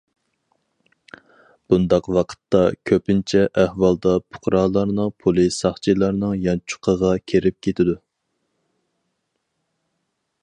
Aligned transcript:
بۇنداق 1.73 2.07
ۋاقىتتا، 2.17 2.61
كۆپىنچە 2.91 3.43
ئەھۋالدا 3.63 4.15
پۇقرالارنىڭ 4.35 5.13
پۇلى 5.25 5.45
ساقچىلارنىڭ 5.57 6.35
يانچۇقىغا 6.47 7.13
كىرىپ 7.33 7.59
كېتىدۇ. 7.67 7.97